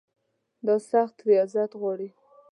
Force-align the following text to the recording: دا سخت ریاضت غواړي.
دا 0.65 0.75
سخت 0.91 1.15
ریاضت 1.29 1.71
غواړي. 1.81 2.09